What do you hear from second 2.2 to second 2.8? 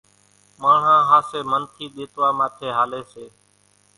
ماٿي